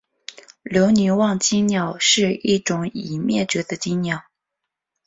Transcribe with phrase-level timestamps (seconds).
[0.63, 4.23] 留尼旺椋鸟是一种已灭绝的椋鸟。